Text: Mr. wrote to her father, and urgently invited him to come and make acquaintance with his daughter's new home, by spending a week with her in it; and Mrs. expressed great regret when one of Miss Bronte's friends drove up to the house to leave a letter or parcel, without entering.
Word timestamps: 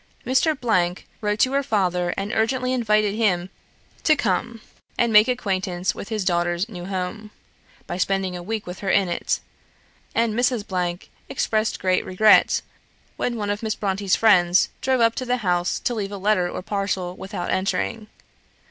Mr. 0.25 0.97
wrote 1.21 1.39
to 1.39 1.51
her 1.53 1.61
father, 1.61 2.11
and 2.17 2.33
urgently 2.33 2.73
invited 2.73 3.13
him 3.13 3.51
to 4.01 4.15
come 4.15 4.59
and 4.97 5.13
make 5.13 5.27
acquaintance 5.27 5.93
with 5.93 6.09
his 6.09 6.25
daughter's 6.25 6.67
new 6.67 6.85
home, 6.87 7.29
by 7.85 7.97
spending 7.97 8.35
a 8.35 8.41
week 8.41 8.65
with 8.65 8.79
her 8.79 8.89
in 8.89 9.07
it; 9.07 9.39
and 10.15 10.33
Mrs. 10.33 11.01
expressed 11.29 11.79
great 11.79 12.03
regret 12.03 12.63
when 13.15 13.35
one 13.35 13.51
of 13.51 13.61
Miss 13.61 13.75
Bronte's 13.75 14.15
friends 14.15 14.69
drove 14.81 15.01
up 15.01 15.13
to 15.13 15.23
the 15.25 15.37
house 15.45 15.77
to 15.81 15.93
leave 15.93 16.11
a 16.11 16.17
letter 16.17 16.49
or 16.49 16.63
parcel, 16.63 17.15
without 17.15 17.51
entering. 17.51 18.07